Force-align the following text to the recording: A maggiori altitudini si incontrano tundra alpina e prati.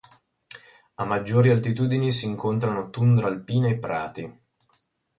A 0.95 1.03
maggiori 1.05 1.51
altitudini 1.51 2.09
si 2.11 2.25
incontrano 2.25 2.89
tundra 2.89 3.27
alpina 3.27 3.67
e 3.67 3.77
prati. 3.77 4.39